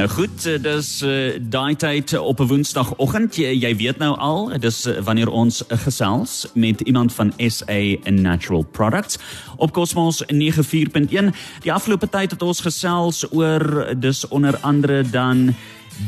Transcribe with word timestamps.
Nou 0.00 0.12
goed, 0.12 0.46
eh, 0.46 0.56
dis 0.62 1.02
uh, 1.02 1.36
daai 1.40 1.76
tyd 1.76 2.18
op 2.18 2.40
'n 2.40 2.46
Woensdagoggend. 2.46 3.36
Jy, 3.36 3.52
jy 3.52 3.76
weet 3.76 3.98
nou 3.98 4.16
al, 4.16 4.58
dis 4.58 4.86
uh, 4.86 4.96
wanneer 5.04 5.28
ons 5.28 5.62
gesels 5.68 6.46
met 6.54 6.80
iemand 6.80 7.12
van 7.12 7.32
SA 7.36 8.10
Natural 8.10 8.64
Products 8.64 9.18
op 9.56 9.72
Cosmos 9.72 10.24
94.1. 10.26 11.28
Die 11.60 11.72
afgelope 11.72 12.08
tyd 12.08 12.30
het 12.30 12.42
ons 12.42 12.60
gesels 12.60 13.26
oor 13.32 13.94
dis 13.96 14.28
onder 14.28 14.56
andere 14.60 15.02
dan 15.10 15.54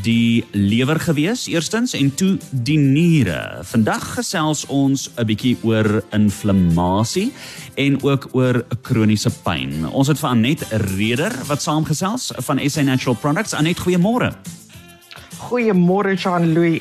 die 0.00 0.45
lewer 0.56 1.00
gewees 1.00 1.46
eerstens 1.46 1.93
en 1.95 2.14
toe 2.14 2.38
die 2.50 2.79
niere. 2.79 3.61
Vandag 3.68 4.14
gesels 4.16 4.64
ons 4.66 5.11
'n 5.16 5.26
bietjie 5.26 5.57
oor 5.62 6.02
inflammasie 6.11 7.32
en 7.75 8.02
ook 8.02 8.29
oor 8.32 8.64
kroniese 8.82 9.30
pyn. 9.44 9.89
Ons 9.93 10.08
het 10.08 10.18
vir 10.18 10.29
Anet 10.29 10.62
Reder 10.96 11.32
wat 11.46 11.62
saamgesels 11.62 12.32
van 12.36 12.58
SA 12.70 12.82
Natural 12.82 13.16
Products. 13.16 13.52
Anet, 13.54 13.79
goeiemôre. 13.79 14.32
Goeiemôre 15.39 16.14
Jean-Louis. 16.14 16.81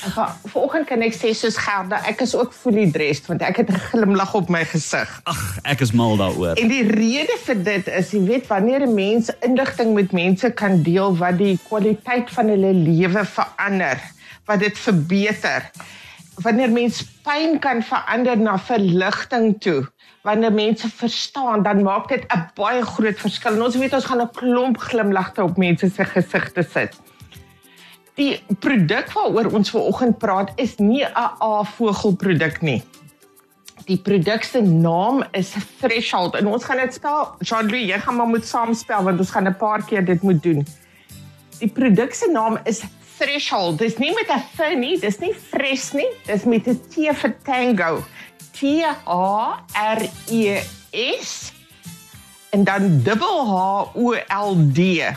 Vanoggend 0.00 0.86
kan 0.88 1.02
ek 1.04 1.12
sê 1.12 1.32
soos 1.36 1.58
Gerda, 1.60 1.98
ek 2.08 2.22
is 2.24 2.32
ook 2.36 2.54
fully 2.56 2.86
dressed 2.92 3.28
want 3.28 3.42
ek 3.44 3.60
het 3.60 3.70
'n 3.70 3.80
glimlag 3.90 4.32
op 4.34 4.48
my 4.48 4.64
gesig. 4.64 5.08
Ag, 5.24 5.58
ek 5.64 5.80
is 5.80 5.92
mal 5.92 6.16
daaroor. 6.16 6.56
En 6.56 6.68
die 6.68 6.86
rede 6.88 7.36
vir 7.44 7.58
dit 7.64 7.86
is, 7.88 8.12
jy 8.12 8.22
weet, 8.24 8.46
wanneer 8.48 8.86
'n 8.86 8.94
mens 8.94 9.30
inligting 9.40 9.94
met 9.94 10.12
mense 10.12 10.50
kan 10.50 10.82
deel 10.82 11.16
wat 11.16 11.38
die 11.38 11.58
kwaliteit 11.68 12.30
van 12.30 12.48
hulle 12.48 12.72
lewe 12.72 13.24
verander, 13.24 14.00
wat 14.46 14.60
dit 14.60 14.78
verbeter. 14.78 15.70
Wanneer 16.40 16.70
mens 16.70 17.04
pyn 17.22 17.58
kan 17.58 17.82
verander 17.82 18.38
na 18.38 18.58
verligting 18.58 19.60
toe, 19.60 19.84
wanneer 20.22 20.52
mense 20.52 20.88
verstaan, 20.88 21.62
dan 21.62 21.82
maak 21.82 22.08
dit 22.08 22.24
'n 22.24 22.50
baie 22.54 22.82
groot 22.82 23.18
verskil. 23.18 23.52
En 23.52 23.62
ons 23.62 23.76
weet 23.76 23.92
ons 23.92 24.04
gaan 24.04 24.22
'n 24.22 24.32
klomp 24.32 24.78
glimlagte 24.78 25.42
op 25.42 25.56
mense 25.56 25.90
se 25.90 26.04
gesigte 26.04 26.62
sit. 26.62 26.96
Die 28.20 28.36
produk 28.60 29.08
waaroor 29.16 29.54
ons 29.56 29.70
ver 29.72 29.86
oggend 29.88 30.18
praat 30.20 30.50
is 30.60 30.76
nie 30.76 31.04
'n 31.04 31.28
A-vogelproduk 31.40 32.60
nie. 32.60 32.82
Die 33.86 33.96
produk 33.96 34.44
se 34.44 34.60
naam 34.60 35.24
is 35.32 35.54
Threshold 35.80 36.34
en 36.34 36.46
ons 36.46 36.64
gaan 36.64 36.76
dit 36.76 36.94
spel. 36.94 37.34
Jean-Louis, 37.40 37.88
jy 37.88 37.98
gaan 37.98 38.16
maar 38.16 38.26
moet 38.26 38.44
saamspel 38.44 39.02
want 39.02 39.18
ons 39.18 39.30
gaan 39.30 39.48
'n 39.48 39.56
paar 39.56 39.82
keer 39.82 40.04
dit 40.04 40.22
moet 40.22 40.42
doen. 40.42 40.66
Die 41.58 41.68
produk 41.68 42.14
se 42.14 42.28
naam 42.30 42.58
is 42.64 42.82
Threshold. 43.18 43.78
Dis 43.78 43.96
nie 43.96 44.12
met 44.12 44.28
'n 44.28 44.42
th 44.56 44.76
nie, 44.76 44.98
dis 44.98 45.18
nie 45.18 45.34
fresh 45.34 45.92
nie, 45.92 46.10
dis 46.26 46.44
met 46.44 46.68
'n 46.68 46.80
T 46.90 47.08
vir 47.12 47.36
Tango. 47.42 48.04
T 48.52 48.84
A 49.06 49.64
R 49.96 50.02
E 50.28 50.60
S 50.92 51.52
en 52.50 52.64
dan 52.64 53.02
dubbel 53.02 53.46
H 53.46 53.96
O 53.96 54.12
L 54.28 54.54
D. 54.72 55.08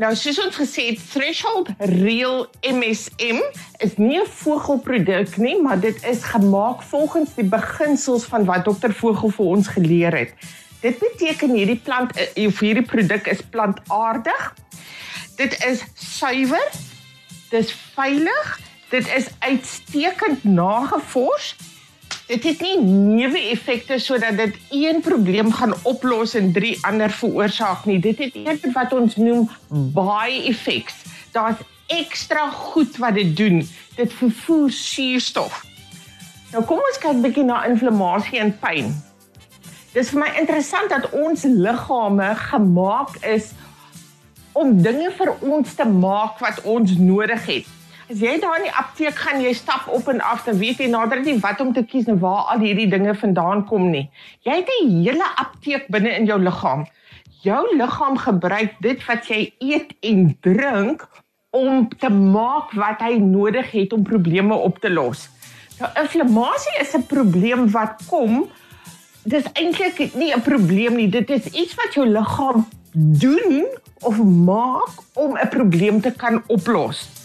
Nou 0.00 0.14
soos 0.16 0.38
ons 0.40 0.56
gesê 0.56 0.86
het, 0.86 1.00
Threshold 1.12 1.68
Real 2.00 2.46
MSM 2.64 3.42
is 3.84 3.98
nie 3.98 4.16
'n 4.20 4.26
vogelproduk 4.26 5.36
nie, 5.36 5.60
maar 5.60 5.80
dit 5.80 6.04
is 6.04 6.22
gemaak 6.24 6.82
volgens 6.82 7.34
die 7.34 7.44
beginsels 7.44 8.24
van 8.24 8.44
wat 8.44 8.64
dokter 8.64 8.94
Vogel 8.94 9.30
vir 9.30 9.46
ons 9.46 9.68
geleer 9.68 10.16
het. 10.16 10.32
Dit 10.80 10.98
beteken 10.98 11.52
hierdie 11.52 11.80
plant 11.84 12.16
eh, 12.16 12.46
of 12.46 12.58
hierdie 12.58 12.86
produk 12.86 13.26
is 13.26 13.42
plantaardig. 13.42 14.54
Dit 15.36 15.64
is 15.64 15.84
suiwer. 15.94 16.70
Dit 17.50 17.64
is 17.64 17.76
veilig. 17.94 18.60
Dit 18.88 19.04
is 19.16 19.26
uitstekend 19.38 20.44
nagevors 20.44 21.56
dit 22.30 22.44
het 22.46 22.60
nie 22.62 22.76
neeweffekte 22.86 23.98
sodat 23.98 24.36
dit 24.38 24.58
een 24.70 25.00
probleem 25.02 25.50
gaan 25.52 25.74
oplos 25.82 26.36
en 26.38 26.52
drie 26.54 26.76
ander 26.86 27.10
veroorsaak 27.10 27.88
nie. 27.90 27.98
Dit 27.98 28.18
het 28.22 28.36
eerder 28.38 28.70
wat 28.76 28.92
ons 28.94 29.16
noem 29.18 29.48
by 29.68 30.44
effects. 30.46 31.02
Daar's 31.34 31.58
ekstra 31.90 32.46
goed 32.50 32.96
wat 33.02 33.18
dit 33.18 33.34
doen. 33.36 33.64
Dit 33.96 34.14
vervoer 34.14 34.70
suurstof. 34.70 35.64
Nou 36.52 36.62
kom 36.66 36.78
ons 36.82 37.02
kyk 37.02 37.18
bietjie 37.24 37.46
na 37.46 37.64
inflammasie 37.66 38.38
en 38.42 38.54
pyn. 38.62 38.94
Dis 39.90 40.12
vir 40.14 40.22
my 40.22 40.30
interessant 40.38 40.90
dat 40.90 41.10
ons 41.10 41.42
liggame 41.50 42.30
gemaak 42.46 43.18
is 43.26 43.50
om 44.54 44.76
dinge 44.82 45.10
vir 45.18 45.34
ons 45.40 45.74
te 45.74 45.86
maak 45.86 46.38
wat 46.42 46.62
ons 46.62 46.94
nodig 46.98 47.46
het. 47.46 47.76
As 48.10 48.18
jy 48.18 48.40
daar 48.42 48.56
in 48.58 48.64
die 48.66 48.74
apteek 48.74 49.14
gaan, 49.22 49.38
jy 49.38 49.52
stap 49.54 49.84
op 49.94 50.08
en 50.10 50.18
af, 50.26 50.40
dan 50.42 50.56
weet 50.58 50.80
jy 50.82 50.88
nader 50.90 51.20
nie 51.22 51.36
wat 51.38 51.60
om 51.62 51.68
te 51.70 51.84
kies 51.86 52.08
en 52.10 52.16
waar 52.18 52.48
al 52.50 52.62
hierdie 52.64 52.88
dinge 52.90 53.12
vandaan 53.14 53.60
kom 53.68 53.84
nie. 53.92 54.08
Jy 54.42 54.56
het 54.56 54.70
'n 54.76 54.88
hele 55.04 55.28
apteek 55.38 55.86
binne 55.94 56.10
in 56.18 56.26
jou 56.26 56.38
liggaam. 56.42 56.82
Jou 57.44 57.76
liggaam 57.76 58.18
gebruik 58.18 58.74
dit 58.80 59.04
wat 59.06 59.28
jy 59.30 59.52
eet 59.58 59.94
en 60.02 60.34
drink 60.40 61.06
om 61.50 61.88
te 61.88 62.10
maak 62.10 62.74
wat 62.74 62.98
hy 62.98 63.20
nodig 63.22 63.70
het 63.70 63.92
om 63.92 64.02
probleme 64.02 64.54
op 64.54 64.80
te 64.80 64.90
los. 64.90 65.28
Nou 65.78 65.90
inflammasie 66.02 66.80
is 66.80 66.96
'n 66.96 67.06
probleem 67.06 67.70
wat 67.70 68.02
kom. 68.08 68.50
Dis 69.22 69.46
eintlik 69.52 70.14
nie 70.14 70.34
'n 70.34 70.42
probleem 70.42 70.96
nie, 70.96 71.08
dit 71.08 71.30
is 71.30 71.46
iets 71.46 71.74
wat 71.74 71.94
jou 71.94 72.06
liggaam 72.06 72.66
doen 72.92 73.66
of 74.02 74.18
maak 74.18 74.90
om 75.14 75.38
'n 75.38 75.48
probleem 75.48 76.00
te 76.00 76.10
kan 76.10 76.42
oplos 76.48 77.19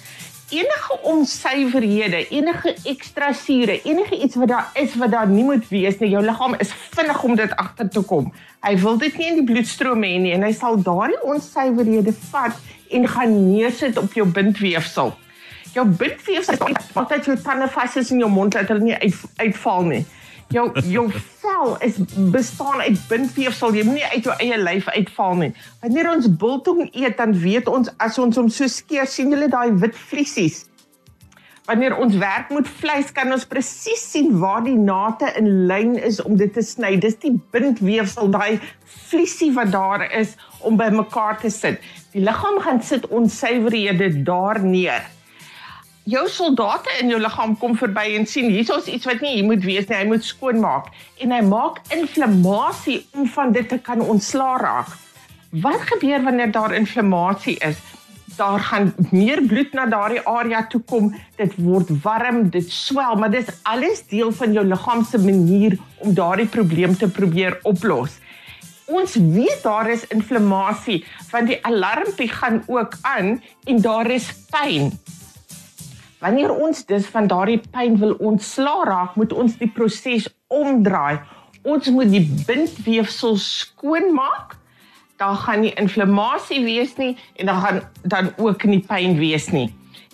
enige 0.56 0.98
onsuiverhede, 1.12 2.22
enige 2.30 2.76
ekstra 2.88 3.34
sure, 3.34 3.80
enige 3.84 4.20
iets 4.24 4.36
wat 4.36 4.48
daar 4.48 4.70
is 4.74 4.96
wat 4.96 5.12
daar 5.12 5.28
nie 5.28 5.44
moet 5.44 5.68
wees 5.70 6.00
nie, 6.00 6.10
jou 6.14 6.24
liggaam 6.24 6.56
is 6.64 6.74
vinnig 6.96 7.24
om 7.24 7.36
dit 7.36 7.56
agter 7.62 7.90
te 7.90 8.04
kom. 8.08 8.32
Hy 8.66 8.76
wil 8.82 8.98
dit 9.02 9.18
nie 9.20 9.30
in 9.34 9.40
die 9.42 9.48
bloedstroom 9.52 10.04
hê 10.08 10.16
nie 10.22 10.34
en 10.36 10.46
hy 10.48 10.54
sal 10.56 10.80
daardie 10.82 11.22
onsuiverhede 11.28 12.16
vat 12.32 12.58
en 12.96 13.08
gaan 13.16 13.38
neersit 13.50 14.00
op 14.02 14.14
jou 14.18 14.28
bindweefsel. 14.28 15.14
Jou 15.76 15.86
bindweefsel 15.86 16.62
maak 16.96 17.10
dat 17.12 17.28
jou 17.28 17.36
tande 17.44 17.68
vas 17.74 17.98
is 18.00 18.14
in 18.16 18.24
jou 18.24 18.32
mond 18.32 18.56
dat 18.56 18.72
hulle 18.72 18.86
nie 18.92 19.00
uit, 19.02 19.26
uitval 19.42 19.92
nie 19.92 20.06
jou 20.54 20.68
jou 20.90 21.06
vel 21.12 21.76
is 21.86 21.98
bestaan 22.34 22.82
uit 22.82 23.00
bindweefsel. 23.10 23.74
Jy 23.76 23.86
moenie 23.88 24.06
uit 24.14 24.28
jou 24.28 24.36
eie 24.38 24.60
lyf 24.62 24.88
uitval 24.94 25.42
nie. 25.42 25.52
Wanneer 25.82 26.12
ons 26.12 26.30
biltong 26.30 26.88
eet, 26.92 27.18
dan 27.18 27.36
weet 27.40 27.68
ons 27.72 27.92
as 27.98 28.20
ons 28.22 28.38
hom 28.38 28.50
so 28.50 28.70
skeer, 28.72 29.08
sien 29.10 29.34
julle 29.34 29.50
daai 29.52 29.74
wit 29.82 29.98
vliesies. 30.10 30.66
Wanneer 31.66 31.96
ons 31.98 32.14
werk 32.22 32.52
met 32.54 32.68
vleis, 32.70 33.10
kan 33.10 33.32
ons 33.34 33.48
presies 33.50 34.04
sien 34.12 34.30
waar 34.38 34.62
die 34.64 34.78
nate 34.78 35.32
in 35.40 35.66
lyn 35.66 35.96
is 35.98 36.20
om 36.22 36.38
dit 36.38 36.54
te 36.54 36.62
sny. 36.62 36.94
Dis 37.02 37.18
die 37.24 37.34
bindweefsel, 37.56 38.30
daai 38.30 38.62
vliesie 39.10 39.50
wat 39.56 39.74
daar 39.74 40.06
is 40.14 40.36
om 40.62 40.78
by 40.78 40.92
mekaar 40.94 41.40
te 41.42 41.50
sit. 41.50 41.82
Die 42.14 42.22
liggaam 42.22 42.62
gaan 42.62 42.84
sit 42.86 43.10
onsuiverhede 43.10 44.14
daar 44.28 44.62
neer 44.62 45.10
jou 46.06 46.28
soldate 46.30 46.92
in 47.02 47.10
jou 47.10 47.18
liggaam 47.22 47.56
kom 47.58 47.74
verby 47.78 48.12
en 48.14 48.28
sien 48.30 48.52
hier's 48.54 48.90
iets 48.92 49.08
wat 49.10 49.24
nie 49.26 49.40
hier 49.40 49.48
moet 49.48 49.64
wees 49.66 49.88
nie, 49.90 49.98
hy 49.98 50.06
moet 50.12 50.26
skoonmaak 50.26 50.92
en 51.26 51.34
hy 51.34 51.42
maak 51.48 51.82
inflammasie 51.96 53.00
om 53.18 53.26
van 53.34 53.54
dit 53.56 53.68
te 53.70 53.80
kan 53.82 54.04
ontslaa 54.06 54.60
raak. 54.62 54.92
Wat 55.66 55.82
gebeur 55.90 56.22
wanneer 56.22 56.52
daar 56.54 56.76
inflammasie 56.78 57.56
is? 57.66 57.80
Daar 58.36 58.60
gaan 58.60 58.92
meer 59.16 59.42
bloed 59.48 59.74
na 59.74 59.86
daardie 59.90 60.22
area 60.28 60.66
toe 60.70 60.82
kom, 60.86 61.10
dit 61.40 61.54
word 61.64 61.90
warm, 62.04 62.50
dit 62.54 62.70
swel, 62.70 63.16
maar 63.16 63.32
dis 63.32 63.50
alles 63.64 64.04
deel 64.12 64.34
van 64.36 64.54
jou 64.54 64.66
liggaam 64.68 65.06
se 65.08 65.18
manier 65.18 65.78
om 66.04 66.14
daardie 66.14 66.50
probleem 66.52 66.94
te 67.00 67.10
probeer 67.10 67.58
oplos. 67.64 68.20
Ons 68.86 69.16
weet 69.18 69.64
daar 69.64 69.90
is 69.90 70.06
inflammasie 70.14 71.02
want 71.32 71.50
die 71.50 71.62
alarmpie 71.66 72.30
gaan 72.30 72.62
ook 72.68 73.00
aan 73.02 73.40
en 73.66 73.82
daar 73.82 74.12
is 74.14 74.30
pyn. 74.54 74.92
Wanneer 76.26 76.56
ons 76.58 76.80
dus 76.90 77.06
van 77.14 77.28
daardie 77.30 77.60
pyn 77.70 78.00
wil 78.02 78.16
ontslaa 78.18 78.86
raak, 78.90 79.18
moet 79.20 79.34
ons 79.34 79.60
die 79.60 79.68
proses 79.70 80.26
omdraai. 80.50 81.20
Ons 81.62 81.92
moet 81.94 82.10
die 82.10 82.24
bindweefsel 82.48 83.38
skoonmaak. 83.38 84.56
Daar 85.22 85.38
gaan 85.44 85.62
nie 85.62 85.76
inflammasie 85.78 86.64
wees 86.66 86.96
nie 86.98 87.12
en 87.38 87.52
dan 87.52 87.62
gaan 87.62 87.82
dan 88.16 88.32
ook 88.42 88.66
nie 88.66 88.82
pyn 88.90 89.14
wees 89.22 89.52
nie. 89.54 89.68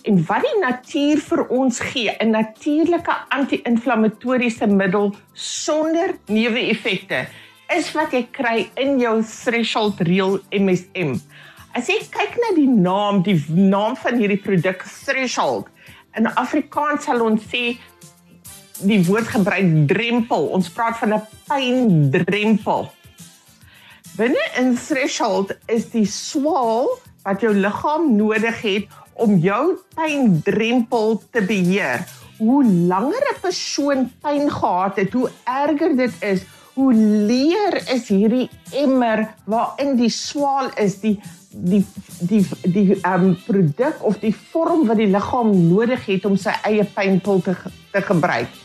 En 0.04 0.20
wat 0.28 0.44
die 0.44 0.60
natuur 0.60 1.24
vir 1.30 1.46
ons 1.48 1.80
gee, 1.80 2.12
'n 2.20 2.36
natuurlike 2.36 3.14
anti-inflammatoriese 3.28 4.66
middel 4.66 5.14
sonder 5.32 6.18
neeweffekte, 6.26 7.26
is 7.76 7.92
wat 7.92 8.12
jy 8.12 8.26
kry 8.30 8.68
in 8.76 8.98
jou 9.00 9.22
Threshold 9.22 10.00
Real 10.00 10.40
MSM. 10.50 11.16
As 11.72 11.88
jy 11.88 12.02
kyk 12.04 12.36
na 12.36 12.54
die 12.54 12.68
naam, 12.68 13.22
die 13.22 13.44
naam 13.48 13.96
van 13.96 14.18
hierdie 14.20 14.42
produk 14.42 14.84
Threshold, 14.84 15.72
In 16.18 16.28
Afrikaans 16.36 17.06
sal 17.08 17.22
ons 17.24 17.44
sê 17.48 17.78
die 18.82 19.00
woord 19.06 19.30
gebruik 19.32 19.70
drempel. 19.88 20.50
Ons 20.52 20.68
praat 20.72 20.98
van 21.00 21.14
'n 21.14 21.22
pyndrempel. 21.48 22.90
Binne 24.16 24.44
in 24.60 24.74
threshold 24.76 25.54
is 25.66 25.88
die 25.90 26.06
swaal 26.06 26.90
wat 27.24 27.40
jou 27.40 27.54
liggaam 27.54 28.16
nodig 28.16 28.60
het 28.60 28.84
om 29.12 29.38
jou 29.38 29.78
pyndrempel 29.94 31.22
te 31.30 31.40
beheer. 31.40 32.04
Hoe 32.38 32.64
langer 32.64 33.24
'n 33.32 33.40
persoon 33.40 34.12
pyn 34.20 34.50
gehad 34.50 34.96
het, 34.96 35.12
hoe 35.12 35.30
erger 35.44 35.96
dit 35.96 36.12
is, 36.20 36.44
hoe 36.74 36.92
leer 37.28 37.76
is 37.92 38.08
hierdie 38.08 38.48
emmer 38.70 39.26
waarin 39.44 39.96
die 39.96 40.10
swaal 40.10 40.70
is, 40.80 41.00
die 41.00 41.18
die 41.52 41.82
die 42.24 42.40
die 42.62 42.98
ehm 43.02 43.28
um, 43.28 43.32
produk 43.44 44.00
of 44.00 44.18
die 44.22 44.34
vorm 44.52 44.86
wat 44.88 44.96
die 44.96 45.10
liggaam 45.12 45.52
nodig 45.68 46.06
het 46.08 46.24
om 46.24 46.36
sy 46.40 46.54
eie 46.64 46.84
pynpil 46.84 47.42
te 47.44 47.56
te 47.92 48.00
gebruik. 48.00 48.60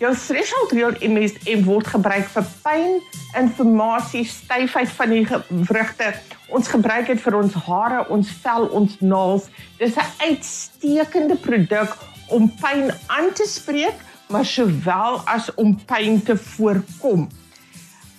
Jou 0.00 0.10
threshold 0.18 0.72
real 0.74 0.96
MSM 1.06 1.60
word 1.68 1.86
gebruik 1.86 2.26
vir 2.32 2.46
pyn, 2.64 2.96
inflammasie, 3.38 4.24
styfheid 4.26 4.90
van 4.96 5.12
die 5.14 5.22
gewrigte. 5.28 6.08
Ons 6.48 6.68
gebruik 6.72 7.12
dit 7.12 7.20
vir 7.22 7.36
ons 7.38 7.54
hare, 7.68 8.00
ons 8.12 8.32
vel, 8.42 8.66
ons 8.74 8.96
naels. 9.00 9.46
Dis 9.78 9.94
'n 9.94 10.10
uitstekende 10.26 11.36
produk 11.36 11.94
om 12.28 12.50
pyn 12.60 12.90
aan 13.06 13.32
te 13.32 13.46
spreek, 13.46 13.94
maar 14.28 14.44
sowel 14.44 15.20
as 15.30 15.50
om 15.54 15.74
pyn 15.86 16.22
te 16.22 16.36
voorkom. 16.36 17.28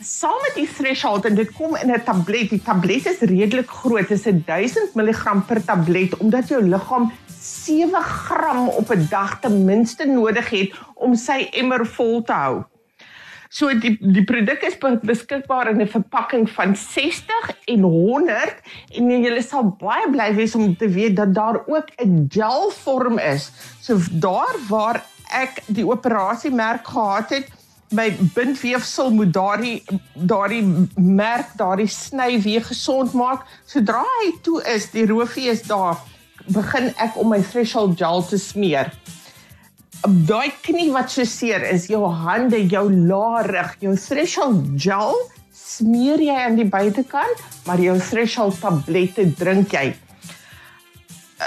Saam 0.05 0.37
met 0.43 0.53
die 0.55 0.67
threshold 0.69 1.25
en 1.25 1.35
dit 1.35 1.51
kom 1.57 1.75
in 1.75 1.91
'n 1.91 2.03
tablet. 2.03 2.49
Die 2.49 2.61
tablet 2.61 3.05
is 3.05 3.19
redelik 3.19 3.69
groot. 3.69 4.07
Dit 4.07 4.25
is 4.25 4.43
1000 4.45 4.93
mg 4.95 5.45
per 5.47 5.65
tablet 5.65 6.17
omdat 6.17 6.47
jou 6.47 6.61
liggaam 6.61 7.11
7 7.39 8.01
gram 8.01 8.69
op 8.69 8.89
'n 8.89 9.07
dag 9.09 9.39
ten 9.39 9.65
minste 9.65 10.05
nodig 10.05 10.49
het 10.49 10.73
om 10.93 11.15
sy 11.15 11.47
emmer 11.51 11.85
vol 11.85 12.21
te 12.21 12.33
hou. 12.33 12.63
So 13.49 13.71
die 13.79 13.93
die 13.99 14.23
produk 14.23 14.63
is 14.67 14.77
beskikbaar 15.01 15.69
in 15.69 15.81
'n 15.81 15.87
verpakking 15.87 16.49
van 16.49 16.75
60 16.75 17.51
en 17.65 17.81
100 17.81 18.61
en 18.97 19.09
jy 19.09 19.41
sal 19.41 19.75
baie 19.79 20.09
bly 20.11 20.33
wees 20.35 20.55
om 20.55 20.75
te 20.75 20.89
weet 20.89 21.15
dat 21.15 21.33
daar 21.33 21.61
ook 21.67 21.87
'n 21.97 22.25
gel 22.29 22.71
vorm 22.71 23.17
is. 23.19 23.51
So 23.81 23.97
daar 24.11 24.55
waar 24.69 25.03
ek 25.33 25.61
die 25.67 25.85
operasie 25.87 26.51
merk 26.51 26.87
gehad 26.87 27.29
het, 27.29 27.51
my 27.95 28.09
bindweefsel 28.33 29.11
moet 29.13 29.33
daardie 29.33 29.83
daardie 30.13 30.63
merk, 30.97 31.53
daardie 31.59 31.89
sny 31.91 32.39
weer 32.41 32.63
gesond 32.65 33.13
maak. 33.13 33.45
Sodra 33.69 34.03
hy 34.21 34.31
toe 34.45 34.61
is, 34.73 34.89
die 34.93 35.05
roofie 35.09 35.49
is 35.51 35.63
daar 35.69 36.01
begin 36.53 36.91
ek 37.01 37.17
om 37.21 37.31
my 37.33 37.41
threshold 37.41 37.97
gel 37.99 38.25
te 38.25 38.39
smeer. 38.41 38.91
Daai 40.05 40.51
knie 40.65 40.91
wat 40.93 41.09
so 41.13 41.25
seer 41.25 41.63
is, 41.71 41.87
jou 41.89 42.03
hande, 42.05 42.59
jou 42.69 42.85
laarig, 42.91 43.73
jou 43.81 43.95
threshold 43.97 44.75
gel 44.81 45.15
smeer 45.55 46.21
jy 46.21 46.35
aan 46.45 46.59
die 46.59 46.67
buitekant, 46.69 47.41
maar 47.65 47.81
jou 47.81 47.95
threshold 47.99 48.59
tablette 48.61 49.25
drink 49.39 49.73
jy. 49.73 49.93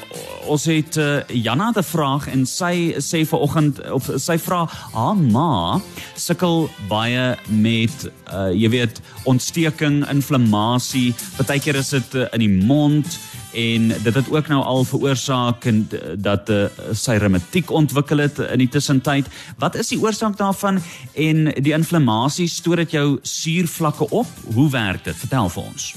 ons 0.46 0.66
het 0.66 0.98
uh, 0.98 1.24
Janna 1.28 1.74
'n 1.76 1.84
vraag 1.84 2.28
en 2.28 2.46
sy 2.46 2.94
sê 2.98 3.26
vanoggend 3.26 3.92
of 3.92 4.10
sy 4.16 4.38
vra 4.38 4.70
haar 4.94 5.16
ma 5.16 5.82
sukkel 6.16 6.70
baie 6.88 7.38
met 7.48 8.12
uh, 8.34 8.54
jy 8.54 8.70
weet 8.70 9.02
ontsteking, 9.24 10.10
inflammasie. 10.10 11.16
Partykeer 11.38 11.76
is 11.76 11.90
dit 11.90 12.14
in 12.14 12.40
die 12.40 12.66
mond 12.66 13.18
en 13.54 13.88
dit 13.88 14.14
het 14.14 14.30
ook 14.30 14.48
nou 14.48 14.62
al 14.64 14.84
veroorsaak 14.84 15.66
en 15.70 15.84
dat 16.18 16.50
uh, 16.50 16.66
sy 16.92 17.18
reumatiek 17.22 17.72
ontwikkel 17.72 18.24
het 18.26 18.40
in 18.40 18.64
die 18.64 18.70
tussentyd. 18.70 19.30
Wat 19.62 19.76
is 19.76 19.94
die 19.94 20.00
oorsaak 20.02 20.38
daarvan 20.38 20.82
en 21.14 21.52
die 21.62 21.76
inflammasie 21.76 22.48
stoor 22.50 22.84
dit 22.84 22.98
jou 22.98 23.08
suurvlakke 23.22 24.10
op? 24.10 24.28
Hoe 24.54 24.70
werk 24.74 25.04
dit? 25.04 25.16
Vertel 25.16 25.50
vir 25.54 25.64
ons. 25.64 25.94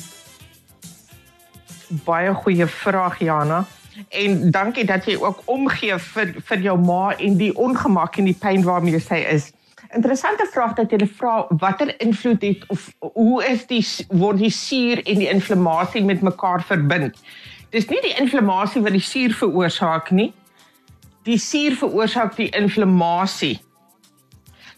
Baie 2.05 2.35
goeie 2.35 2.67
vraag 2.67 3.21
Jana. 3.23 3.65
En 4.09 4.51
dankie 4.51 4.85
dat 4.85 5.07
jy 5.09 5.17
ook 5.17 5.43
omgee 5.49 5.97
vir 6.13 6.35
vir 6.45 6.65
jou 6.69 6.77
ma 6.79 7.15
en 7.17 7.39
die 7.41 7.53
ongemak 7.57 8.19
en 8.21 8.29
die 8.29 8.37
pyn 8.37 8.65
waarmee 8.67 9.01
sy 9.01 9.23
is. 9.31 9.53
Interessante 9.95 10.47
vraag 10.51 10.73
dat 10.75 10.91
jy 10.91 11.07
vra 11.07 11.47
watter 11.61 11.93
invloed 12.03 12.43
het 12.43 12.65
of 12.73 12.89
hoe 12.99 13.45
is 13.47 13.67
die 13.71 13.83
word 14.09 14.41
die 14.43 14.51
suur 14.51 15.03
en 15.05 15.21
die 15.21 15.29
inflammasie 15.31 16.03
met 16.05 16.25
mekaar 16.27 16.65
verbind? 16.65 17.19
Dis 17.71 17.87
nie 17.91 18.01
die 18.03 18.17
inflammasie 18.19 18.83
wat 18.83 18.97
die 18.97 19.05
suur 19.05 19.35
veroorsaak 19.37 20.11
nie. 20.11 20.33
Die 21.27 21.39
suur 21.39 21.77
veroorsaak 21.79 22.37
die 22.39 22.49
inflammasie. 22.57 23.57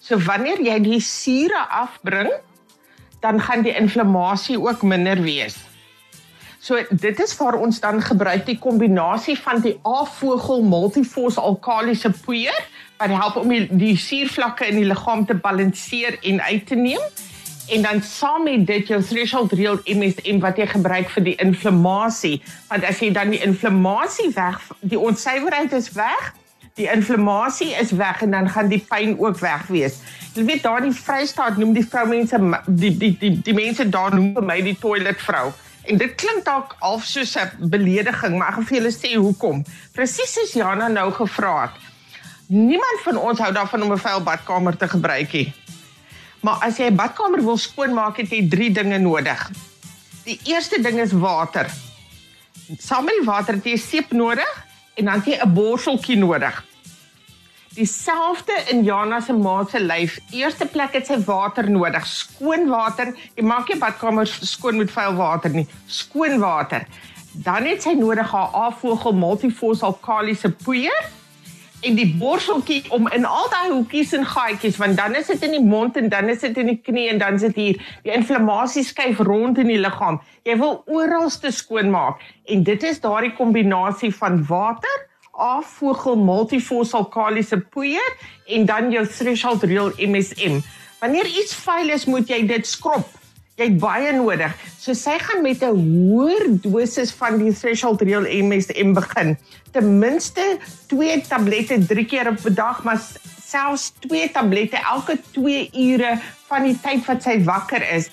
So 0.01 0.19
wanneer 0.25 0.61
jy 0.65 0.79
die 0.85 1.01
sure 1.05 1.65
afbring, 1.69 2.31
dan 3.21 3.41
gaan 3.41 3.65
die 3.67 3.75
inflammasie 3.77 4.59
ook 4.61 4.83
minder 4.83 5.21
wees. 5.23 5.57
So 6.61 6.79
dit 6.91 7.21
is 7.23 7.33
vir 7.39 7.55
ons 7.63 7.79
dan 7.81 8.01
gebruik 8.03 8.43
die 8.49 8.59
kombinasie 8.59 9.37
van 9.39 9.63
die 9.63 9.77
A-vogel 9.87 10.65
multifos 10.67 11.39
alkalisiese 11.39 12.11
poeier 12.25 12.57
wat 12.99 13.15
help 13.15 13.37
om 13.39 13.53
die, 13.55 13.67
die 13.71 13.95
suurvlakke 13.95 14.67
in 14.67 14.81
die 14.81 14.89
liggaam 14.91 15.23
te 15.27 15.37
balanseer 15.39 16.19
en 16.27 16.41
uit 16.43 16.67
te 16.67 16.75
neem. 16.75 17.05
En 17.71 17.85
dan 17.85 18.03
saam 18.03 18.49
met 18.49 18.67
dit 18.67 18.91
jou 18.91 18.99
threshold 19.05 19.53
real 19.53 19.79
MSM 19.87 20.41
wat 20.43 20.59
jy 20.59 20.67
gebruik 20.73 21.13
vir 21.15 21.27
die 21.31 21.37
inflammasie 21.45 22.41
want 22.73 22.89
as 22.89 22.99
jy 23.05 23.13
dan 23.15 23.31
die 23.31 23.43
inflammasie 23.45 24.33
weg 24.35 24.59
die 24.81 24.99
onsuiverheid 24.99 25.77
is 25.79 25.93
weg 25.95 26.33
die 26.79 26.89
inflammasie 26.91 27.71
is 27.79 27.93
weg 27.99 28.23
en 28.23 28.35
dan 28.35 28.51
gaan 28.51 28.71
die 28.71 28.81
pyn 28.87 29.17
ook 29.19 29.39
weg 29.43 29.67
wees. 29.67 29.99
Jy 30.35 30.45
weet 30.47 30.63
daar 30.63 30.83
in 30.83 30.93
die 30.93 30.99
Vrystaat 30.99 31.59
noem 31.59 31.73
die 31.75 31.87
vroumense 31.87 32.39
die 32.67 32.93
die 32.99 33.15
die 33.21 33.33
die 33.47 33.55
mense 33.55 33.89
daar 33.91 34.15
noem 34.15 34.31
vir 34.37 34.47
my 34.47 34.61
die 34.63 34.77
toilet 34.79 35.23
vrou 35.23 35.51
dit 35.97 36.15
klink 36.15 36.45
dalk 36.45 36.77
half 36.81 37.05
soos 37.05 37.37
'n 37.37 37.71
belediging, 37.71 38.39
maar 38.39 38.49
ek 38.49 38.55
gaan 38.55 38.67
vir 38.67 38.79
julle 38.79 38.93
sê 38.93 39.15
hoekom. 39.17 39.65
Presies 39.93 40.33
soos 40.33 40.53
Jana 40.53 40.89
nou 40.89 41.11
gevra 41.13 41.63
het. 41.63 41.77
Niemand 42.49 43.01
van 43.05 43.17
ons 43.17 43.39
hou 43.39 43.53
daarvan 43.53 43.83
om 43.83 43.93
'n 43.93 43.99
vuil 43.99 44.23
badkamer 44.23 44.77
te 44.77 44.89
gebruik 44.89 45.33
nie. 45.33 45.53
Maar 46.41 46.59
as 46.63 46.77
jy 46.77 46.91
'n 46.91 46.97
badkamer 46.97 47.43
wil 47.43 47.57
skoonmaak, 47.57 48.17
het 48.17 48.31
jy 48.31 48.49
3 48.49 48.71
dinge 48.73 48.99
nodig. 48.99 49.51
Die 50.25 50.41
eerste 50.45 50.81
ding 50.83 51.01
is 51.01 51.13
water. 51.13 51.71
Saam 52.79 53.05
met 53.05 53.15
die 53.19 53.27
water 53.27 53.55
het 53.55 53.65
jy 53.65 53.77
seep 53.77 54.13
nodig 54.13 54.65
en 54.95 55.05
dan 55.05 55.15
het 55.15 55.25
jy 55.25 55.39
'n 55.43 55.55
borseltjie 55.55 56.17
nodig. 56.17 56.65
Dieselfde 57.79 58.53
in 58.73 58.83
Jana 58.83 59.21
se 59.21 59.33
ma 59.33 59.65
se 59.65 59.79
lyf. 59.79 60.17
Eerste 60.35 60.67
plek 60.67 60.97
het 60.99 61.07
sy 61.07 61.19
water 61.23 61.69
nodig, 61.71 62.09
skoon 62.11 62.67
water. 62.73 63.13
Jy 63.37 63.45
maak 63.47 63.71
nie 63.71 63.77
badkamer 63.79 64.27
skoon 64.27 64.81
met 64.81 64.91
vuil 64.91 65.15
water 65.15 65.55
nie, 65.55 65.63
skoon 65.87 66.41
water. 66.43 66.89
Dan 67.45 67.69
het 67.71 67.87
sy 67.87 67.93
nodig 67.95 68.33
haar 68.35 68.57
afvogel 68.65 69.15
multifos 69.15 69.85
alkalisiese 69.87 70.51
poeier 70.65 71.07
en 71.87 71.95
die 71.95 72.09
borseltjie 72.19 72.81
om 72.95 73.07
in 73.15 73.27
al 73.29 73.47
daai 73.53 73.69
hoekies 73.71 74.17
en 74.19 74.27
gaatjies 74.27 74.81
want 74.83 74.99
dan 74.99 75.15
is 75.15 75.31
dit 75.31 75.45
in 75.47 75.55
die 75.55 75.63
mond 75.63 75.97
en 76.01 76.09
dan 76.11 76.33
is 76.33 76.43
dit 76.43 76.59
in 76.59 76.73
die 76.73 76.81
knie 76.83 77.07
en 77.13 77.23
dan 77.23 77.39
is 77.39 77.45
dit 77.47 77.61
hier 77.63 77.85
die 78.03 78.15
inflammasie 78.17 78.83
skuif 78.83 79.23
rond 79.29 79.63
in 79.63 79.71
die 79.71 79.79
liggaam. 79.79 80.19
Jy 80.43 80.59
wil 80.59 80.81
oralste 80.91 81.55
skoon 81.55 81.93
maak 81.95 82.25
en 82.51 82.67
dit 82.67 82.89
is 82.91 82.99
daardie 83.05 83.37
kombinasie 83.39 84.11
van 84.19 84.43
water, 84.51 84.98
afvogel 85.39 86.19
multifossalkalisiese 86.19 87.61
poeier 87.71 88.11
en 88.47 88.67
dan 88.67 88.91
jou 88.91 89.07
threshold 89.07 89.63
real 89.63 89.93
MSM. 89.97 90.61
Wanneer 91.01 91.27
iets 91.27 91.55
vuil 91.55 91.95
is, 91.95 92.05
moet 92.11 92.29
jy 92.29 92.43
dit 92.47 92.67
skrob 92.67 93.07
jy 93.59 93.67
het 93.73 93.79
baie 93.83 94.13
nodig. 94.15 94.55
So 94.79 94.95
sy 94.95 95.17
gaan 95.19 95.43
met 95.43 95.63
'n 95.63 95.75
hoër 95.75 96.45
dosis 96.63 97.11
van 97.11 97.39
die 97.39 97.53
threshold 97.53 98.03
real 98.03 98.23
MSM 98.23 98.95
begin. 98.95 99.37
Ten 99.73 99.99
minste 99.99 100.59
2 100.87 101.21
tablette 101.29 101.87
3 101.87 102.05
keer 102.05 102.29
op 102.29 102.47
'n 102.47 102.55
dag, 102.55 102.85
maar 102.85 103.01
selfs 103.45 103.93
2 104.07 104.31
tablette 104.31 104.77
elke 104.77 105.19
2 105.33 105.71
ure 105.73 106.21
van 106.49 106.63
die 106.63 106.79
tyd 106.83 107.05
wat 107.07 107.23
sy 107.23 107.43
wakker 107.45 107.83
is, 107.95 108.11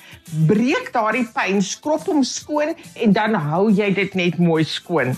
breek 0.47 0.89
daardie 0.91 1.27
pyn, 1.33 1.61
skrob 1.61 2.05
hom 2.05 2.23
skoon 2.23 2.75
en 2.95 3.11
dan 3.11 3.33
hou 3.33 3.69
jy 3.71 3.93
dit 3.93 4.13
net 4.13 4.37
mooi 4.37 4.63
skoon. 4.63 5.15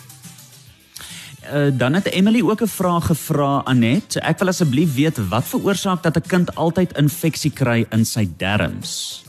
Uh, 1.53 1.67
dan 1.73 1.93
het 1.93 2.05
Emily 2.11 2.41
ook 2.41 2.61
'n 2.61 2.67
vraag 2.67 3.05
gevra 3.05 3.61
Anet. 3.63 4.15
Ek 4.15 4.39
wil 4.39 4.47
asseblief 4.47 4.95
weet 4.95 5.27
wat 5.29 5.45
veroorsaak 5.45 6.03
dat 6.03 6.15
'n 6.15 6.27
kind 6.27 6.55
altyd 6.55 6.97
infeksie 6.97 7.51
kry 7.51 7.85
in 7.89 8.05
sy 8.05 8.29
darmes? 8.37 9.23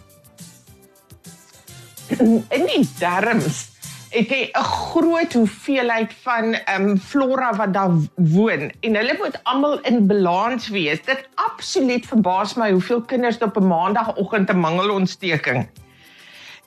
In 2.48 2.64
die 2.66 2.88
darmes 2.98 3.68
het 4.10 4.28
jy 4.28 4.50
'n 4.52 4.64
groot 4.64 5.32
hoeveelheid 5.32 6.12
van 6.22 6.54
ehm 6.54 6.88
um, 6.88 6.98
flora 6.98 7.56
wat 7.56 7.72
daar 7.72 7.92
woon 8.14 8.72
en 8.80 8.94
hulle 8.94 9.16
moet 9.18 9.40
almal 9.42 9.80
in 9.80 10.06
balans 10.06 10.68
wees. 10.68 11.02
Dit 11.04 11.28
absoluut 11.34 12.06
verbaas 12.06 12.54
my 12.54 12.70
hoeveel 12.70 13.00
kinders 13.00 13.38
op 13.38 13.56
'n 13.56 13.66
maandagooggend 13.66 14.50
'n 14.50 14.58
mangelontsteking. 14.58 15.68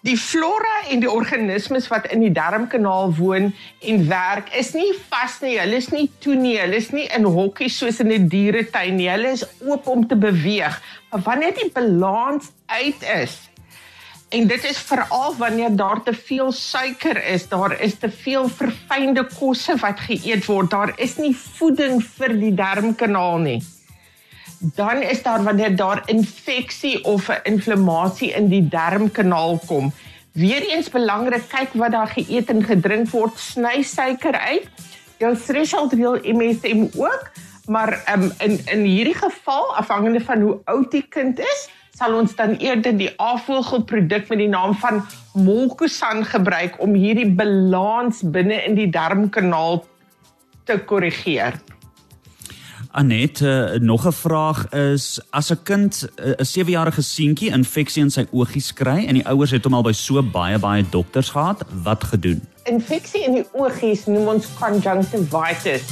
Die 0.01 0.17
flora 0.17 0.87
en 0.89 1.03
die 1.03 1.09
organismes 1.11 1.85
wat 1.91 2.07
in 2.09 2.23
die 2.23 2.31
darmkanaal 2.33 3.11
woon 3.19 3.51
en 3.85 4.07
werk 4.09 4.49
is 4.57 4.73
nie 4.73 4.89
vas 5.11 5.37
nie. 5.43 5.59
Hulle 5.59 5.77
is 5.77 5.91
nie 5.93 6.07
toe 6.23 6.33
nie. 6.35 6.55
Hulle 6.57 6.79
is 6.81 6.89
nie 6.89 7.05
in 7.13 7.27
hokkies 7.29 7.77
soos 7.77 8.01
in 8.01 8.11
'n 8.11 8.27
dieretuin 8.27 8.97
nie. 8.97 9.09
Hulle 9.09 9.37
is 9.37 9.45
oop 9.61 9.87
om 9.87 10.07
te 10.07 10.15
beweeg. 10.15 10.81
Maar 11.11 11.21
wanneer 11.21 11.53
die 11.53 11.69
balans 11.69 12.51
uit 12.65 13.03
is, 13.21 13.37
En 14.31 14.47
dit 14.47 14.63
is 14.63 14.77
veral 14.77 15.35
wanneer 15.35 15.75
daar 15.75 16.03
te 16.03 16.13
veel 16.13 16.51
suiker 16.51 17.25
is, 17.25 17.47
daar 17.47 17.73
is 17.81 17.97
te 17.99 18.09
veel 18.09 18.47
verfynde 18.49 19.25
kosse 19.39 19.75
wat 19.81 19.99
geëet 19.99 20.45
word, 20.45 20.69
daar 20.71 20.93
is 20.95 21.17
nie 21.17 21.33
voeding 21.35 21.99
vir 22.03 22.37
die 22.39 22.53
darmkanaal 22.55 23.37
nie. 23.43 23.59
Dan 24.61 25.01
is 25.01 25.23
daar 25.23 25.43
wanneer 25.43 25.75
daar 25.75 26.01
infeksie 26.05 27.03
of 27.03 27.29
'n 27.29 27.39
inflammasie 27.43 28.31
in 28.31 28.47
die 28.47 28.67
darmkanaal 28.67 29.59
kom. 29.65 29.93
Weereens 30.31 30.89
belangrik 30.89 31.47
kyk 31.49 31.73
wat 31.73 31.91
daar 31.91 32.07
geëet 32.07 32.49
en 32.49 32.63
gedrink 32.63 33.09
word, 33.09 33.39
sny 33.39 33.81
suiker 33.81 34.37
uit. 34.37 34.67
Jou 35.17 35.35
threshold 35.35 35.93
reël 35.93 36.19
MSM 36.23 36.87
ook, 36.95 37.31
maar 37.65 38.03
um, 38.13 38.31
in 38.37 38.59
in 38.65 38.83
hierdie 38.83 39.17
geval 39.17 39.75
afhangende 39.75 40.21
van 40.21 40.41
hoe 40.41 40.59
oud 40.63 40.91
die 40.91 41.05
kind 41.09 41.39
is, 41.39 41.69
sal 41.97 42.13
ons 42.13 42.35
dan 42.35 42.55
eerder 42.55 42.95
die 42.97 43.11
afvoergelproduk 43.17 44.29
met 44.29 44.37
die 44.37 44.47
naam 44.47 44.73
van 44.73 45.03
Molkusan 45.33 46.25
gebruik 46.25 46.79
om 46.79 46.93
hierdie 46.93 47.29
balans 47.29 48.21
binne 48.21 48.63
in 48.63 48.75
die 48.75 48.89
darmkanaal 48.89 49.83
te 50.63 50.79
korrigeer. 50.79 51.59
Anet, 52.91 53.39
uh, 53.39 53.71
nog 53.71 54.05
'n 54.05 54.11
vraag 54.11 54.69
is 54.69 55.21
as 55.29 55.49
'n 55.51 55.63
kind 55.63 56.09
eh, 56.15 56.25
'n 56.25 56.35
uh, 56.39 56.45
7-jarige 56.45 57.01
seentjie 57.01 57.51
infeksie 57.51 58.03
in 58.03 58.09
sy 58.09 58.25
oogies 58.31 58.73
kry 58.73 59.05
en 59.07 59.13
die 59.13 59.27
ouers 59.27 59.51
het 59.51 59.63
hom 59.63 59.73
al 59.73 59.83
by 59.83 59.91
so 59.91 60.23
baie 60.23 60.59
baie 60.59 60.83
dokters 60.89 61.29
gehad, 61.29 61.63
wat 61.83 62.03
gedoen? 62.03 62.41
Infeksie 62.63 63.23
in 63.23 63.33
die 63.33 63.45
oogies 63.51 64.05
noem 64.05 64.27
ons 64.27 64.47
conjunctivitis. 64.59 65.83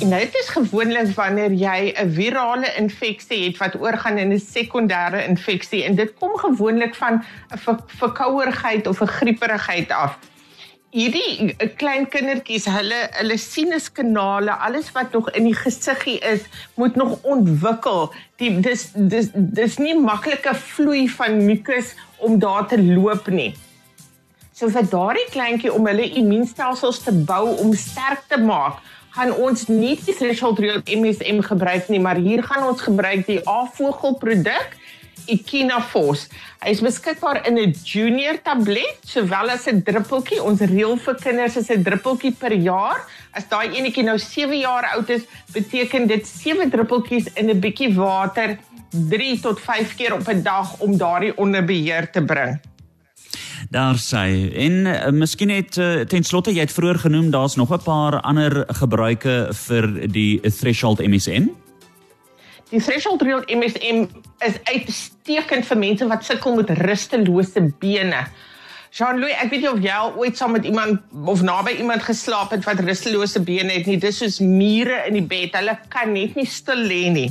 En 0.00 0.08
nou 0.08 0.20
dit 0.20 0.34
is 0.34 0.48
gewoonlik 0.48 1.14
wanneer 1.14 1.52
jy 1.52 1.94
'n 1.96 2.10
virale 2.10 2.74
infeksie 2.76 3.44
het 3.44 3.56
wat 3.56 3.80
oorgaan 3.80 4.18
in 4.18 4.32
'n 4.32 4.38
sekondêre 4.38 5.26
infeksie 5.28 5.84
en 5.84 5.94
dit 5.94 6.14
kom 6.18 6.38
gewoonlik 6.38 6.94
van 6.94 7.24
'n 7.50 7.78
verkouerigheid 7.86 8.86
of 8.86 9.00
'n 9.00 9.06
grieperigheid 9.06 9.90
af. 9.90 10.18
Hierdie 10.94 11.50
eh, 11.58 11.72
klein 11.74 12.04
kindertjies, 12.06 12.68
hulle 12.70 13.00
hulle 13.16 13.36
sinuskanale, 13.42 14.54
alles 14.62 14.92
wat 14.94 15.10
nog 15.16 15.26
in 15.34 15.48
die 15.48 15.56
gesiggie 15.58 16.20
is, 16.22 16.44
moet 16.78 16.94
nog 16.94 17.16
ontwikkel. 17.26 18.12
Die 18.38 18.52
dis 18.62 18.92
dis 18.94 19.32
dis 19.34 19.78
nie 19.82 19.96
maklike 19.98 20.54
vloei 20.54 21.08
van 21.16 21.40
mukus 21.48 21.96
om 22.22 22.38
daar 22.38 22.68
te 22.70 22.78
loop 22.78 23.26
nie. 23.26 23.50
So 24.54 24.70
vir 24.70 24.86
daardie 24.86 25.26
kleintjie 25.34 25.74
om 25.74 25.90
hulle 25.90 26.06
immuunstelsels 26.20 27.02
te 27.02 27.16
bou 27.26 27.56
om 27.64 27.74
sterk 27.74 28.22
te 28.30 28.38
maak, 28.38 28.78
gaan 29.18 29.34
ons 29.34 29.66
nie 29.66 29.96
die 30.06 30.14
threshold 30.14 30.62
real 30.62 30.78
MSM 30.86 31.42
gebruik 31.42 31.90
nie, 31.90 32.02
maar 32.02 32.22
hier 32.22 32.46
gaan 32.46 32.68
ons 32.70 32.86
gebruik 32.86 33.26
die 33.26 33.40
A-vogelproduk 33.50 34.78
Ekinafos. 35.26 36.28
Hy 36.62 36.70
is 36.70 36.80
beskikbaar 36.80 37.46
in 37.46 37.58
'n 37.58 37.74
junior 37.84 38.38
tablet 38.42 38.98
sowel 39.04 39.50
as 39.50 39.66
'n 39.66 39.82
druppeltjie. 39.82 40.42
Ons 40.42 40.60
reël 40.60 40.96
vir 40.96 41.14
kinders 41.14 41.56
is 41.56 41.70
'n 41.70 41.82
druppeltjie 41.82 42.32
per 42.32 42.52
jaar. 42.52 43.06
As 43.32 43.48
daai 43.48 43.76
enetjie 43.76 44.04
nou 44.04 44.18
7 44.18 44.58
jaar 44.58 44.84
oud 44.94 45.10
is, 45.10 45.22
beteken 45.52 46.06
dit 46.06 46.26
7 46.26 46.70
druppeltjies 46.70 47.26
in 47.34 47.50
'n 47.50 47.60
bietjie 47.60 47.94
water 47.94 48.58
3 48.90 49.40
tot 49.40 49.60
5 49.60 49.96
keer 49.96 50.14
op 50.14 50.28
'n 50.28 50.42
dag 50.42 50.80
om 50.80 50.96
daardie 50.96 51.36
onder 51.36 51.64
beheer 51.64 52.10
te 52.10 52.22
bring. 52.22 52.60
Daar 53.70 53.96
sê 53.96 54.52
en 54.54 54.72
uh, 54.86 55.10
miskien 55.10 55.48
het 55.48 55.76
uh, 55.76 56.00
ten 56.00 56.22
slotte 56.22 56.52
jy 56.52 56.60
het 56.60 56.72
vroeër 56.72 56.98
genoem 56.98 57.30
daar's 57.30 57.56
nog 57.56 57.72
'n 57.72 57.82
paar 57.82 58.20
ander 58.20 58.64
gebruike 58.68 59.48
vir 59.52 60.08
die 60.08 60.40
threshold 60.40 61.00
MSM. 61.00 61.63
Die 62.70 62.80
threshold 62.80 63.22
real 63.22 63.44
MSM 63.52 64.06
is 64.44 64.56
uitstekend 64.64 65.66
vir 65.68 65.78
mense 65.78 66.06
wat 66.08 66.24
sukkel 66.24 66.56
met 66.56 66.72
rustelose 66.80 67.60
bene. 67.82 68.24
Jean-Louis, 68.94 69.34
ek 69.42 69.50
weet 69.50 69.64
nie 69.64 69.70
of 69.72 69.80
jy 69.82 69.94
al 69.94 70.12
ooit 70.22 70.38
saam 70.38 70.54
met 70.54 70.66
iemand 70.68 71.00
of 71.26 71.42
naby 71.42 71.74
iemand 71.82 72.04
geslaap 72.06 72.54
het 72.54 72.64
wat 72.64 72.80
rustelose 72.86 73.42
bene 73.42 73.74
het 73.74 73.88
nie. 73.90 73.98
Dis 74.00 74.22
soos 74.22 74.38
mure 74.40 75.00
in 75.08 75.18
die 75.18 75.26
bed. 75.26 75.56
Hulle 75.58 75.74
kan 75.92 76.14
net 76.14 76.38
nie 76.38 76.46
stil 76.46 76.86
lê 76.88 77.08
nie. 77.12 77.30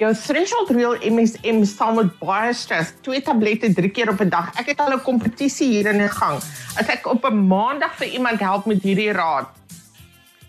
Jou 0.00 0.10
threshold 0.18 0.72
real 0.74 0.96
MSM 1.06 1.60
staan 1.70 1.94
met 2.00 2.08
baie 2.18 2.50
stres, 2.56 2.96
twee 3.06 3.22
tablette 3.22 3.70
drie 3.76 3.92
keer 3.94 4.10
op 4.10 4.24
'n 4.24 4.28
dag. 4.32 4.48
Ek 4.58 4.72
het 4.72 4.80
al 4.80 4.96
'n 4.96 5.04
kompetisie 5.04 5.68
hier 5.70 5.86
in 5.92 5.98
die 5.98 6.08
gang. 6.08 6.42
As 6.80 6.88
ek 6.88 7.06
op 7.06 7.24
'n 7.24 7.46
maandag 7.46 7.94
vir 8.00 8.08
iemand 8.08 8.40
help 8.40 8.66
met 8.66 8.82
hierdie 8.82 9.12
raad, 9.12 9.46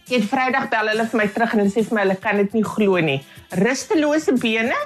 Ek 0.05 0.25
Vrydag 0.29 0.69
bel 0.69 0.91
hulle 0.91 1.07
vir 1.11 1.21
my 1.21 1.27
terug 1.33 1.53
en 1.55 1.63
hulle 1.63 1.73
sê 1.73 1.85
vir 1.87 1.97
my 1.97 2.05
hulle 2.05 2.17
kan 2.21 2.41
dit 2.41 2.57
nie 2.57 2.65
glo 2.65 2.99
nie. 3.01 3.19
Rustelose 3.57 4.35
bene, 4.41 4.77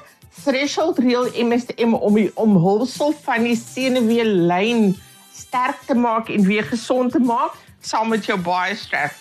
threshold 0.44 1.02
real 1.04 1.28
MSM 1.36 1.96
om 1.96 2.16
die 2.16 2.30
omhulsel 2.40 3.16
van 3.26 3.48
die 3.48 3.58
senuweelyn 3.60 4.94
sterk 5.36 5.82
te 5.88 5.96
maak 5.96 6.30
en 6.32 6.46
weer 6.48 6.68
gesond 6.68 7.12
te 7.16 7.20
maak 7.20 7.58
saam 7.84 8.10
met 8.12 8.28
jou 8.28 8.38
baie 8.44 8.76
stres 8.76 9.18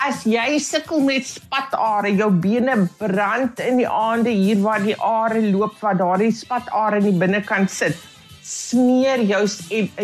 as 0.00 0.22
jy 0.24 0.56
sukkel 0.64 1.02
met 1.04 1.26
spatare, 1.28 2.14
jou 2.16 2.30
bene 2.32 2.76
brand 3.00 3.60
in 3.60 3.82
die 3.82 3.88
aande 3.88 4.32
hier 4.32 4.60
waar 4.64 4.80
die 4.80 4.96
are 4.96 5.42
loop 5.44 5.76
waar 5.82 5.98
daardie 5.98 6.32
spatare 6.32 7.02
in 7.02 7.10
die 7.10 7.18
binnekant 7.20 7.72
sit, 7.72 7.98
smeer 8.40 9.20
jou 9.28 9.42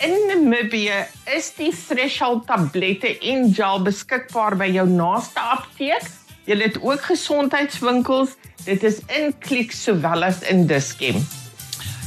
In 0.04 0.26
Namibië 0.26 1.06
is 1.36 1.54
die 1.56 1.72
threshold 1.86 2.46
tablette 2.46 3.18
en 3.18 3.54
gel 3.54 3.82
beskikbaar 3.82 4.56
by 4.58 4.66
jou 4.74 4.88
naaste 4.90 5.40
apteek. 5.40 6.02
Jy 6.44 6.58
het 6.60 6.82
ook 6.82 7.00
gesondheidswinkels 7.08 8.34
Dit 8.64 8.82
is 8.82 8.98
in 9.06 9.34
Klik 9.38 9.72
sowel 9.72 10.24
as 10.24 10.40
in 10.48 10.66
Dischem. 10.66 11.43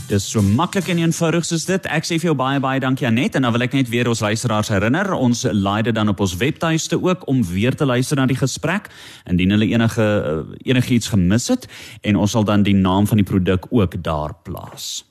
Dis 0.08 0.24
so 0.32 0.40
maklik 0.40 0.88
en 0.88 1.02
eenvoudig 1.02 1.44
soos 1.44 1.66
dit. 1.68 1.88
Ek 1.92 2.06
sê 2.08 2.16
vir 2.16 2.30
jou 2.30 2.36
baie 2.40 2.62
baie 2.64 2.80
dankie 2.80 3.10
Anet 3.10 3.36
en 3.36 3.44
dan 3.44 3.52
wil 3.52 3.66
ek 3.66 3.74
net 3.76 3.90
weer 3.92 4.08
ons 4.08 4.22
luisteraars 4.24 4.70
herinner, 4.72 5.10
ons 5.12 5.42
laai 5.52 5.82
dit 5.84 5.96
dan 5.96 6.08
op 6.08 6.24
ons 6.24 6.38
webtuiste 6.40 6.96
ook 6.96 7.26
om 7.28 7.42
weer 7.44 7.76
te 7.76 7.84
luister 7.84 8.16
na 8.16 8.24
die 8.30 8.40
gesprek 8.40 8.88
indien 9.28 9.52
hulle 9.52 9.68
enige 9.68 10.06
eh, 10.06 10.56
enigiets 10.72 11.12
gemis 11.12 11.50
het 11.52 11.68
en 12.08 12.22
ons 12.24 12.32
sal 12.32 12.48
dan 12.48 12.64
die 12.64 12.78
naam 12.78 13.04
van 13.12 13.20
die 13.20 13.28
produk 13.28 13.68
ook 13.68 14.00
daar 14.00 14.32
plaas. 14.48 15.04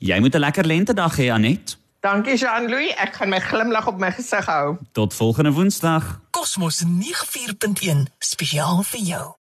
Jy 0.00 0.16
moet 0.24 0.34
'n 0.34 0.40
lekker 0.40 0.64
lentedag 0.64 1.20
hê 1.20 1.28
Anet. 1.28 1.76
Dankie 2.00 2.36
Jean-Louis, 2.36 2.96
ek 2.96 3.20
gaan 3.20 3.28
my 3.28 3.40
glimlag 3.40 3.86
op 3.86 4.00
my 4.00 4.10
gesig 4.10 4.46
hou. 4.46 4.76
Tot 4.92 5.14
volgende 5.14 5.52
Woensdag. 5.52 6.20
Cosmos 6.30 6.80
94.1 6.80 8.08
spesiaal 8.18 8.82
vir 8.82 9.00
jou. 9.00 9.43